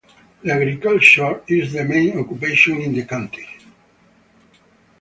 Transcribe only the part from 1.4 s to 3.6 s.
is the main occupation in the county.